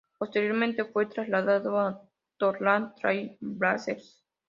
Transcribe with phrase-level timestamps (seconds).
[0.17, 2.01] Posteriormente fue traspasado a
[2.39, 4.23] Portland Trail Blazers.